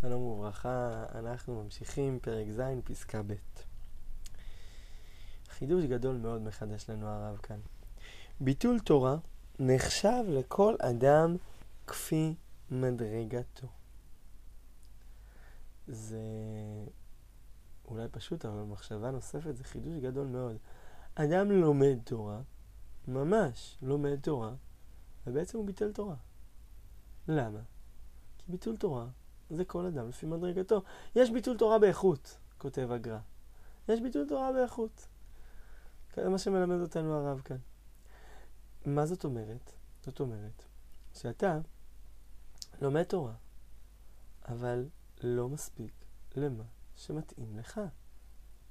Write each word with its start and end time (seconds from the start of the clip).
שלום 0.00 0.22
וברכה, 0.22 1.04
אנחנו 1.14 1.62
ממשיכים 1.62 2.18
פרק 2.22 2.46
ז', 2.50 2.60
פסקה 2.84 3.22
ב'. 3.22 3.34
חידוש 5.48 5.84
גדול 5.84 6.16
מאוד 6.16 6.42
מחדש 6.42 6.90
לנו 6.90 7.06
הרב 7.06 7.36
כאן. 7.36 7.60
ביטול 8.40 8.80
תורה 8.80 9.16
נחשב 9.58 10.24
לכל 10.28 10.74
אדם 10.80 11.36
כפי 11.86 12.34
מדרגתו. 12.70 13.66
זה 15.88 16.22
אולי 17.88 18.08
פשוט, 18.10 18.44
אבל 18.44 18.62
מחשבה 18.62 19.10
נוספת 19.10 19.56
זה 19.56 19.64
חידוש 19.64 19.98
גדול 20.02 20.26
מאוד. 20.26 20.56
אדם 21.14 21.50
לומד 21.50 21.98
תורה, 22.04 22.40
ממש 23.08 23.78
לומד 23.82 24.20
תורה, 24.20 24.54
ובעצם 25.26 25.58
הוא 25.58 25.66
ביטל 25.66 25.92
תורה. 25.92 26.16
למה? 27.28 27.60
כי 28.38 28.44
ביטול 28.48 28.76
תורה 28.76 29.06
זה 29.50 29.64
כל 29.64 29.86
אדם 29.86 30.08
לפי 30.08 30.26
מדרגתו. 30.26 30.82
יש 31.16 31.30
ביטול 31.30 31.56
תורה 31.56 31.78
באיכות, 31.78 32.38
כותב 32.58 32.92
הגר"א. 32.92 33.18
יש 33.88 34.00
ביטול 34.00 34.28
תורה 34.28 34.52
באיכות. 34.52 35.08
זה 36.16 36.28
מה 36.28 36.38
שמלמד 36.38 36.80
אותנו 36.80 37.14
הרב 37.14 37.40
כאן. 37.40 37.56
מה 38.86 39.06
זאת 39.06 39.24
אומרת? 39.24 39.72
זאת 40.02 40.20
אומרת 40.20 40.64
שאתה 41.14 41.58
לומד 42.80 43.02
תורה, 43.02 43.34
אבל 44.48 44.88
לא 45.22 45.48
מספיק 45.48 45.92
למה 46.36 46.64
שמתאים 46.96 47.58
לך, 47.58 47.80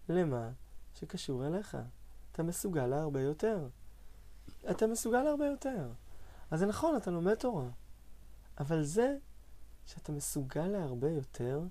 למה 0.09 0.51
שקשור 0.93 1.47
אליך. 1.47 1.77
אתה 2.31 2.43
מסוגל 2.43 2.87
להרבה 2.87 3.21
יותר. 3.21 3.67
אתה 4.71 4.87
מסוגל 4.87 5.23
להרבה 5.23 5.45
יותר. 5.45 5.91
אז 6.51 6.59
זה 6.59 6.65
נכון, 6.65 6.97
אתה 6.97 7.11
לומד 7.11 7.35
תורה, 7.35 7.69
אבל 8.59 8.83
זה 8.83 9.17
שאתה 9.87 10.11
מסוגל 10.11 10.67
להרבה 10.67 11.09
יותר, 11.09 11.61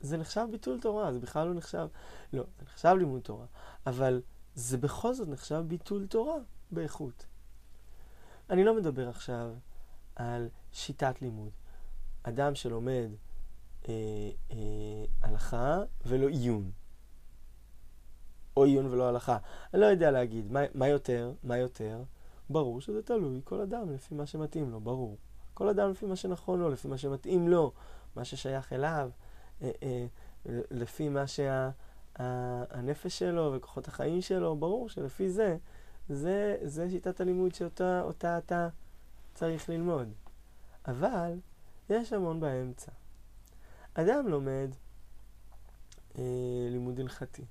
זה 0.00 0.16
נחשב 0.16 0.46
ביטול 0.50 0.80
תורה, 0.80 1.12
זה 1.12 1.20
בכלל 1.20 1.48
לא 1.48 1.54
נחשב, 1.54 1.88
לא, 2.32 2.44
זה 2.58 2.64
נחשב 2.64 2.94
לימוד 2.98 3.20
תורה, 3.20 3.46
אבל 3.86 4.22
זה 4.54 4.78
בכל 4.78 5.14
זאת 5.14 5.28
נחשב 5.28 5.64
ביטול 5.68 6.06
תורה 6.06 6.36
באיכות. 6.70 7.26
אני 8.50 8.64
לא 8.64 8.76
מדבר 8.76 9.08
עכשיו 9.08 9.54
על 10.16 10.48
שיטת 10.72 11.22
לימוד. 11.22 11.50
אדם 12.22 12.54
שלומד 12.54 13.10
אה, 13.88 13.94
אה, 14.50 15.04
הלכה 15.20 15.78
ולא 16.06 16.28
עיון. 16.28 16.70
או 18.56 18.64
עיון 18.64 18.86
ולא 18.86 19.08
הלכה. 19.08 19.38
אני 19.74 19.80
לא 19.80 19.86
יודע 19.86 20.10
להגיד 20.10 20.52
מה, 20.52 20.60
מה 20.74 20.88
יותר, 20.88 21.32
מה 21.42 21.58
יותר. 21.58 22.02
ברור 22.50 22.80
שזה 22.80 23.02
תלוי 23.02 23.40
כל 23.44 23.60
אדם 23.60 23.92
לפי 23.92 24.14
מה 24.14 24.26
שמתאים 24.26 24.70
לו, 24.70 24.80
ברור. 24.80 25.16
כל 25.54 25.68
אדם 25.68 25.90
לפי 25.90 26.06
מה 26.06 26.16
שנכון 26.16 26.60
לו, 26.60 26.70
לפי 26.70 26.88
מה 26.88 26.98
שמתאים 26.98 27.48
לו, 27.48 27.72
מה 28.16 28.24
ששייך 28.24 28.72
אליו, 28.72 29.10
אה, 29.62 29.70
אה, 29.82 30.06
לפי 30.70 31.08
מה 31.08 31.24
שהנפש 31.26 33.12
שה, 33.18 33.26
שלו 33.26 33.52
וכוחות 33.56 33.88
החיים 33.88 34.20
שלו, 34.20 34.56
ברור 34.56 34.88
שלפי 34.88 35.30
זה, 35.30 35.56
זה, 36.08 36.56
זה 36.62 36.90
שיטת 36.90 37.20
הלימוד 37.20 37.54
שאותה 37.54 38.02
אותה 38.02 38.38
אתה 38.38 38.68
צריך 39.34 39.68
ללמוד. 39.68 40.12
אבל 40.86 41.38
יש 41.90 42.12
המון 42.12 42.40
באמצע. 42.40 42.92
אדם 43.94 44.28
לומד 44.28 44.70
אה, 46.18 46.68
לימוד 46.70 47.00
הלכתי, 47.00 47.44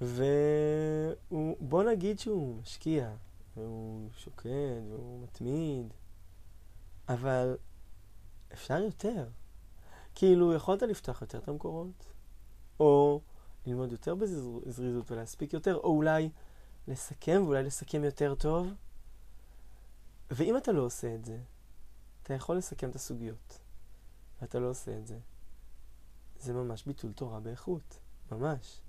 ובוא 0.00 1.82
נגיד 1.82 2.18
שהוא 2.18 2.56
משקיע, 2.62 3.10
והוא 3.56 4.08
שוקד, 4.16 4.82
והוא 4.90 5.22
מתמיד, 5.22 5.92
אבל 7.08 7.56
אפשר 8.52 8.78
יותר. 8.78 9.28
כאילו, 10.14 10.54
יכולת 10.54 10.82
לפתוח 10.82 11.20
יותר 11.20 11.38
את 11.38 11.48
המקורות, 11.48 12.12
או 12.80 13.20
ללמוד 13.66 13.92
יותר 13.92 14.14
בזריזות 14.14 15.10
ולהספיק 15.10 15.52
יותר, 15.52 15.76
או 15.76 15.96
אולי 15.96 16.30
לסכם, 16.88 17.42
ואולי 17.44 17.62
לסכם 17.62 18.04
יותר 18.04 18.34
טוב. 18.34 18.72
ואם 20.30 20.56
אתה 20.56 20.72
לא 20.72 20.82
עושה 20.82 21.14
את 21.14 21.24
זה, 21.24 21.38
אתה 22.22 22.34
יכול 22.34 22.56
לסכם 22.56 22.90
את 22.90 22.94
הסוגיות, 22.94 23.58
ואתה 24.40 24.58
לא 24.58 24.70
עושה 24.70 24.98
את 24.98 25.06
זה. 25.06 25.18
זה 26.38 26.52
ממש 26.52 26.84
ביטול 26.84 27.12
תורה 27.12 27.40
באיכות, 27.40 27.98
ממש. 28.32 28.80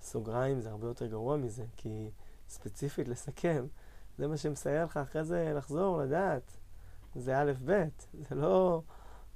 סוגריים 0.00 0.60
זה 0.60 0.70
הרבה 0.70 0.86
יותר 0.86 1.06
גרוע 1.06 1.36
מזה, 1.36 1.64
כי 1.76 2.10
ספציפית 2.48 3.08
לסכם, 3.08 3.66
זה 4.18 4.26
מה 4.26 4.36
שמסייע 4.36 4.84
לך 4.84 4.96
אחרי 4.96 5.24
זה 5.24 5.52
לחזור, 5.56 5.98
לדעת. 6.02 6.61
זה 7.14 7.40
א' 7.40 7.52
ב', 7.64 7.88
זה 8.14 8.34
לא... 8.34 8.82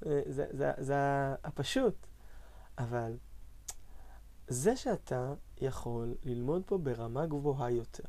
אה, 0.07 0.21
זה, 0.27 0.47
זה, 0.51 0.73
זה 0.79 0.97
הפשוט. 1.45 2.07
אבל 2.79 3.17
זה 4.49 4.77
שאתה 4.77 5.35
יכול 5.61 6.15
ללמוד 6.25 6.63
פה 6.67 6.79
ברמה 6.79 7.27
גבוהה 7.27 7.71
יותר, 7.71 8.05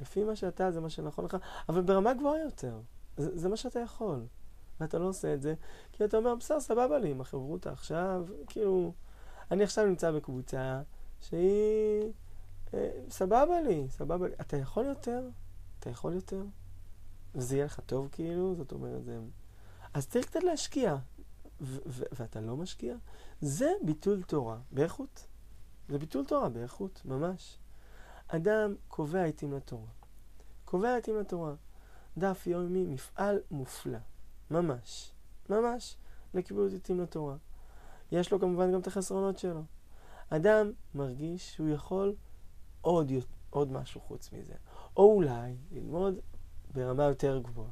לפי 0.00 0.24
מה 0.24 0.36
שאתה, 0.36 0.70
זה 0.70 0.80
מה 0.80 0.90
שנכון 0.90 1.24
לך, 1.24 1.36
אבל 1.68 1.82
ברמה 1.82 2.14
גבוהה 2.14 2.42
יותר. 2.42 2.80
זה, 3.16 3.38
זה 3.38 3.48
מה 3.48 3.56
שאתה 3.56 3.80
יכול. 3.80 4.26
ואתה 4.80 4.98
לא 4.98 5.04
עושה 5.04 5.34
את 5.34 5.42
זה, 5.42 5.54
כי 5.92 6.04
אתה 6.04 6.16
אומר, 6.16 6.34
בסדר, 6.34 6.60
סבבה 6.60 6.98
לי 6.98 7.10
עם 7.10 7.20
החברותה 7.20 7.72
עכשיו, 7.72 8.26
כאילו, 8.46 8.92
אני 9.50 9.64
עכשיו 9.64 9.86
נמצא 9.86 10.10
בקבוצה 10.10 10.82
שהיא, 11.20 12.12
אה, 12.74 12.90
סבבה 13.10 13.60
לי, 13.60 13.86
סבבה 13.90 14.28
לי. 14.28 14.34
אתה 14.40 14.56
יכול 14.56 14.84
יותר? 14.86 15.28
אתה 15.78 15.90
יכול 15.90 16.14
יותר? 16.14 16.42
וזה 17.34 17.56
יהיה 17.56 17.64
לך 17.64 17.80
טוב 17.80 18.08
כאילו, 18.12 18.54
זאת 18.54 18.72
אומרת, 18.72 19.04
זה... 19.04 19.18
אז 19.94 20.08
צריך 20.08 20.26
קצת 20.26 20.42
להשקיע, 20.42 20.96
ואתה 21.60 22.40
לא 22.40 22.56
משקיע, 22.56 22.96
זה 23.40 23.72
ביטול 23.82 24.22
תורה 24.22 24.58
באיכות. 24.72 25.26
זה 25.88 25.98
ביטול 25.98 26.24
תורה 26.24 26.48
באיכות, 26.48 27.02
ממש. 27.04 27.58
אדם 28.28 28.74
קובע 28.88 29.24
עתים 29.24 29.52
לתורה. 29.52 29.88
קובע 30.64 30.96
עתים 30.96 31.16
לתורה. 31.16 31.54
דף 32.18 32.46
יומי, 32.46 32.86
מפעל 32.86 33.40
מופלא. 33.50 33.98
ממש. 34.50 35.12
ממש. 35.50 35.96
לקיבול 36.34 36.70
עתים 36.74 37.00
לתורה. 37.00 37.36
יש 38.12 38.32
לו 38.32 38.40
כמובן 38.40 38.72
גם 38.72 38.80
את 38.80 38.86
החסרונות 38.86 39.38
שלו. 39.38 39.62
אדם 40.30 40.72
מרגיש 40.94 41.54
שהוא 41.54 41.68
יכול 41.68 42.14
עוד, 42.80 43.12
עוד 43.50 43.72
משהו 43.72 44.00
חוץ 44.00 44.32
מזה. 44.32 44.54
או 44.96 45.14
אולי 45.14 45.56
ללמוד 45.72 46.14
ברמה 46.74 47.04
יותר 47.04 47.38
גבוהה. 47.38 47.70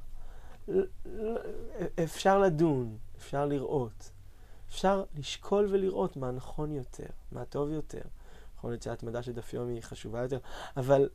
אפשר 2.04 2.38
לדון, 2.38 2.98
אפשר 3.19 3.47
לראות. 3.47 4.10
אפשר 4.69 5.04
לשקול 5.14 5.66
ולראות 5.70 6.16
מה 6.16 6.31
נכון 6.31 6.72
יותר, 6.72 7.06
מה 7.32 7.44
טוב 7.44 7.70
יותר. 7.70 8.03
יכול 8.59 8.70
להיות 8.70 8.82
שההתמדה 8.82 9.22
של 9.22 9.32
דף 9.32 9.54
יומי 9.54 9.72
היא 9.72 9.82
חשובה 9.82 10.22
יותר, 10.22 10.38
אבל 10.76 11.09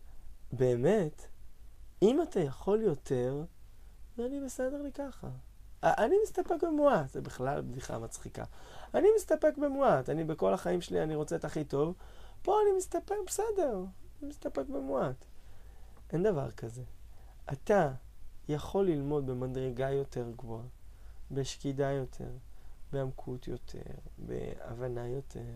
באמת, 0.52 1.28
אם 2.02 2.22
אתה 2.22 2.40
יכול 2.40 2.82
יותר, 2.82 3.44
אני 4.20 4.42
בסדר 4.46 4.82
לי 4.82 4.92
ככה. 4.92 5.28
אני 5.84 6.16
מסתפק 6.24 6.64
במועט, 6.64 7.10
זה 7.10 7.22
בכלל 7.22 7.62
בדיחה 7.62 8.00
מצחיקה. 8.00 8.44
אני 8.94 9.08
מסתפק 9.16 9.54
במועט, 9.58 10.10
אני 10.10 10.24
בכל 10.24 10.54
החיים 10.54 10.82
שלי 10.82 11.04
אני 11.04 11.16
רוצה 11.16 11.36
את 11.36 11.46
הכי 11.46 11.64
טוב, 11.64 11.96
פה 12.42 12.58
אני 12.62 12.78
מסתפק, 12.78 13.16
בסדר, 13.28 13.84
אני 14.22 14.30
מסתפק 14.30 14.66
במועט. 14.70 15.26
אין 16.14 16.24
דבר 16.24 16.52
כזה. 16.52 16.82
אתה 17.52 17.92
יכול 18.50 18.86
ללמוד 18.86 19.28
במדרגה 19.28 19.92
יותר 19.92 20.32
גבוהה, 20.38 20.66
בשקידה 21.32 21.92
יותר, 21.92 22.30
בעמקות 22.92 23.48
יותר, 23.48 23.92
בהבנה 24.18 25.08
יותר, 25.08 25.52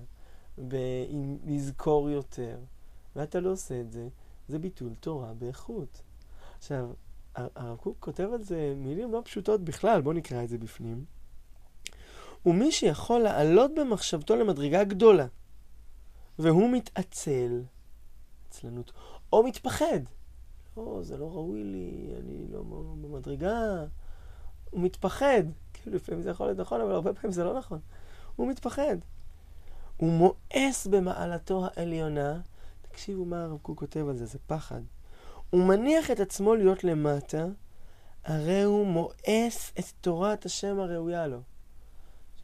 בלזכור 0.57 2.09
יותר, 2.09 2.57
ואתה 3.15 3.39
לא 3.39 3.51
עושה 3.51 3.81
את 3.81 3.91
זה, 3.91 4.07
זה 4.47 4.59
ביטול 4.59 4.95
תורה 4.95 5.33
באיכות. 5.33 6.01
עכשיו, 6.57 6.89
הרב 7.35 7.77
קוק 7.77 7.97
כותב 7.99 8.29
על 8.33 8.43
זה 8.43 8.73
מילים 8.77 9.11
לא 9.11 9.21
פשוטות 9.25 9.61
בכלל, 9.61 10.01
בואו 10.01 10.15
נקרא 10.15 10.43
את 10.43 10.49
זה 10.49 10.57
בפנים. 10.57 11.05
ומי 12.45 12.71
שיכול 12.71 13.21
לעלות 13.21 13.71
במחשבתו 13.75 14.35
למדרגה 14.35 14.83
גדולה, 14.83 15.25
והוא 16.39 16.69
מתעצל, 16.69 17.61
עצלנות, 18.49 18.91
או 19.33 19.43
מתפחד, 19.43 19.99
לא, 20.77 20.99
זה 21.03 21.17
לא 21.17 21.31
ראוי 21.31 21.63
לי, 21.63 22.13
אני 22.19 22.47
לא 22.47 22.63
במדרגה. 23.01 23.85
הוא 24.69 24.81
מתפחד. 24.81 25.43
כאילו, 25.73 25.95
לפעמים 25.95 26.21
זה 26.21 26.29
יכול 26.29 26.47
להיות 26.47 26.59
נכון, 26.59 26.81
אבל 26.81 26.91
הרבה 26.91 27.13
פעמים 27.13 27.31
זה 27.31 27.43
לא 27.43 27.57
נכון. 27.57 27.79
הוא 28.35 28.47
מתפחד. 28.47 28.97
הוא 29.97 30.09
מואס 30.09 30.87
במעלתו 30.87 31.65
העליונה. 31.65 32.41
תקשיבו 32.81 33.25
מה 33.25 33.43
הרב 33.43 33.57
קוק 33.61 33.79
כותב 33.79 34.05
על 34.09 34.17
זה, 34.17 34.25
זה 34.25 34.39
פחד. 34.47 34.81
הוא 35.49 35.63
מניח 35.63 36.11
את 36.11 36.19
עצמו 36.19 36.55
להיות 36.55 36.83
למטה, 36.83 37.45
הרי 38.23 38.63
הוא 38.63 38.87
מואס 38.87 39.71
את 39.79 39.85
תורת 40.01 40.45
השם 40.45 40.79
הראויה 40.79 41.27
לו. 41.27 41.39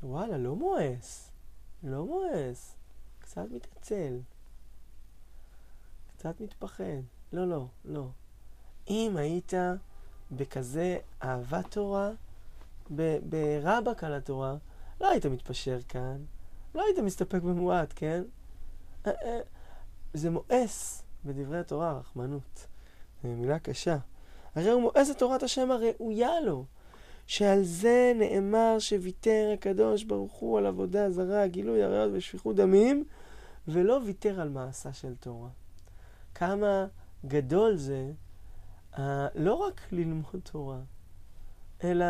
וואלה, 0.03 0.37
לא 0.37 0.55
מואס. 0.55 1.31
לא 1.83 2.05
מואס. 2.05 2.75
קצת 3.19 3.45
מתעצל. 3.51 4.19
קצת 6.17 6.41
מתפחד. 6.41 7.01
לא, 7.33 7.47
לא, 7.47 7.67
לא. 7.85 8.07
אם 8.89 9.17
היית 9.17 9.53
בכזה 10.31 10.97
אהבת 11.23 11.71
תורה, 11.71 12.11
ברבק 13.29 14.03
על 14.03 14.13
התורה, 14.13 14.55
לא 15.01 15.09
היית 15.09 15.25
מתפשר 15.25 15.79
כאן, 15.87 16.17
לא 16.75 16.83
היית 16.83 16.99
מסתפק 16.99 17.41
במועט, 17.41 17.93
כן? 17.95 18.23
אה, 19.07 19.11
אה, 19.23 19.39
זה 20.13 20.29
מואס 20.29 21.03
בדברי 21.25 21.59
התורה, 21.59 21.99
רחמנות. 21.99 22.67
זו 23.23 23.29
מילה 23.29 23.59
קשה. 23.59 23.97
הרי 24.55 24.69
הוא 24.69 24.81
מואס 24.81 25.11
את 25.11 25.17
תורת 25.17 25.43
השם 25.43 25.71
הראויה 25.71 26.41
לו, 26.41 26.65
שעל 27.27 27.63
זה 27.63 28.13
נאמר 28.15 28.75
שוויתר 28.79 29.51
הקדוש 29.53 30.03
ברוך 30.03 30.33
הוא 30.33 30.57
על 30.57 30.65
עבודה 30.65 31.09
זרה, 31.11 31.47
גילוי 31.47 31.83
עריות 31.83 32.11
ושפיכות 32.13 32.55
דמים, 32.55 33.03
ולא 33.67 33.99
ויתר 34.05 34.41
על 34.41 34.49
מעשה 34.49 34.93
של 34.93 35.15
תורה. 35.15 35.49
כמה 36.35 36.87
גדול 37.25 37.75
זה 37.75 38.11
uh, 38.95 38.99
לא 39.35 39.53
רק 39.53 39.81
ללמוד 39.91 40.41
תורה, 40.51 40.79
אלא 41.83 42.05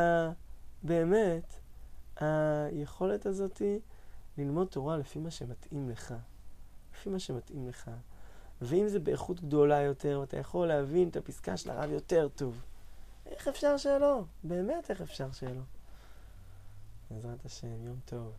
באמת 0.83 1.53
היכולת 2.19 3.25
הזאת 3.25 3.61
ללמוד 4.37 4.67
תורה 4.67 4.97
לפי 4.97 5.19
מה 5.19 5.31
שמתאים 5.31 5.89
לך. 5.89 6.13
לפי 6.93 7.09
מה 7.09 7.19
שמתאים 7.19 7.67
לך. 7.67 7.91
ואם 8.61 8.87
זה 8.87 8.99
באיכות 8.99 9.41
גדולה 9.41 9.81
יותר, 9.81 10.23
אתה 10.23 10.37
יכול 10.37 10.67
להבין 10.67 11.09
את 11.09 11.15
הפסקה 11.15 11.57
של 11.57 11.69
הרב 11.69 11.91
יותר 11.91 12.27
טוב. 12.35 12.61
איך 13.25 13.47
אפשר 13.47 13.77
שלא? 13.77 14.23
באמת 14.43 14.91
איך 14.91 15.01
אפשר 15.01 15.31
שלא? 15.31 15.61
בעזרת 17.11 17.45
השם, 17.45 17.85
יום 17.85 17.99
טוב. 18.05 18.31